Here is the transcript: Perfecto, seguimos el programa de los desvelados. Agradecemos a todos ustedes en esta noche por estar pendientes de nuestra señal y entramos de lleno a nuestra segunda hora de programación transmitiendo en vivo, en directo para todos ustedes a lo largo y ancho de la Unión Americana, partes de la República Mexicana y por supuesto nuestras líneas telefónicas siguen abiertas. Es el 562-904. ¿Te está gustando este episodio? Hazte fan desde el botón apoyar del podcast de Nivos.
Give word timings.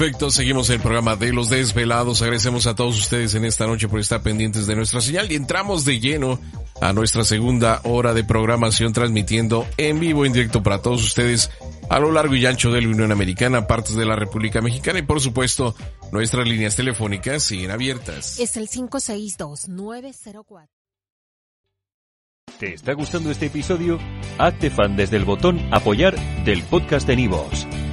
Perfecto, 0.00 0.30
seguimos 0.30 0.70
el 0.70 0.80
programa 0.80 1.14
de 1.14 1.30
los 1.30 1.50
desvelados. 1.50 2.22
Agradecemos 2.22 2.66
a 2.66 2.74
todos 2.74 2.98
ustedes 2.98 3.34
en 3.34 3.44
esta 3.44 3.66
noche 3.66 3.86
por 3.86 4.00
estar 4.00 4.22
pendientes 4.22 4.66
de 4.66 4.74
nuestra 4.74 5.02
señal 5.02 5.30
y 5.30 5.34
entramos 5.34 5.84
de 5.84 6.00
lleno 6.00 6.40
a 6.80 6.94
nuestra 6.94 7.22
segunda 7.22 7.82
hora 7.84 8.14
de 8.14 8.24
programación 8.24 8.94
transmitiendo 8.94 9.66
en 9.76 10.00
vivo, 10.00 10.24
en 10.24 10.32
directo 10.32 10.62
para 10.62 10.80
todos 10.80 11.04
ustedes 11.04 11.50
a 11.90 11.98
lo 11.98 12.12
largo 12.12 12.34
y 12.34 12.46
ancho 12.46 12.72
de 12.72 12.80
la 12.80 12.88
Unión 12.88 13.12
Americana, 13.12 13.66
partes 13.66 13.94
de 13.94 14.06
la 14.06 14.16
República 14.16 14.62
Mexicana 14.62 15.00
y 15.00 15.02
por 15.02 15.20
supuesto 15.20 15.74
nuestras 16.12 16.48
líneas 16.48 16.76
telefónicas 16.76 17.42
siguen 17.42 17.70
abiertas. 17.70 18.40
Es 18.40 18.56
el 18.56 18.70
562-904. 18.70 20.66
¿Te 22.58 22.72
está 22.72 22.94
gustando 22.94 23.30
este 23.30 23.44
episodio? 23.46 23.98
Hazte 24.38 24.70
fan 24.70 24.96
desde 24.96 25.18
el 25.18 25.26
botón 25.26 25.60
apoyar 25.70 26.18
del 26.46 26.62
podcast 26.62 27.06
de 27.06 27.16
Nivos. 27.16 27.66